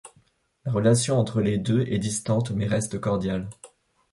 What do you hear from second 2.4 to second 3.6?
mais reste cordiale.